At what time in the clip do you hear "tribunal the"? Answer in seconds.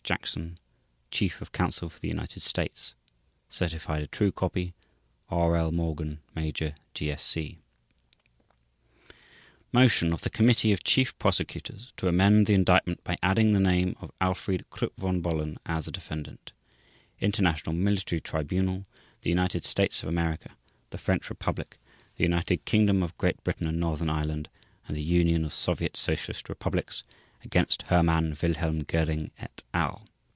18.19-19.29